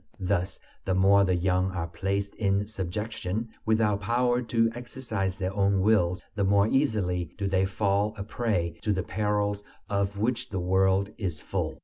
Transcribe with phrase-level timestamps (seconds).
[0.19, 5.81] Thus the more the young are placed in subjection, without power to exercise their own
[5.81, 10.59] wills, the more easily do they fall a prey to the perils of which the
[10.59, 11.77] world is full.